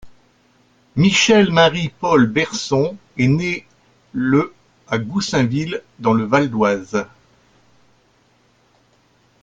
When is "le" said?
4.13-4.51, 6.13-6.23